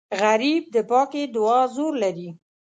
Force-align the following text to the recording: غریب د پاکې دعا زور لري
غریب 0.21 0.63
د 0.75 0.77
پاکې 0.89 1.21
دعا 1.35 1.59
زور 1.75 1.93
لري 2.03 2.29